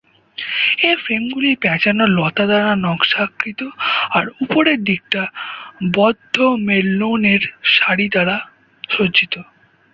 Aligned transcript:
এ 0.81 0.91
ফ্রেমগুলি 1.03 1.51
প্যাঁচানো 1.55 2.03
লতা 2.17 2.45
দ্বারা 2.45 2.71
নকশাকৃত 2.85 3.61
আর 4.11 4.25
উপরের 4.43 4.79
দিকটা 4.83 5.21
বদ্ধ 5.93 6.35
মেরলোনের 6.67 7.41
সারি 7.75 8.07
দ্বারা 8.13 8.35
সজ্জিত। 8.89 9.33